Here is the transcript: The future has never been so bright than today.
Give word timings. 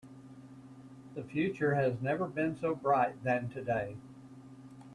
The 1.13 1.23
future 1.23 1.75
has 1.75 2.01
never 2.01 2.25
been 2.25 2.57
so 2.57 2.73
bright 2.73 3.23
than 3.23 3.49
today. 3.51 3.97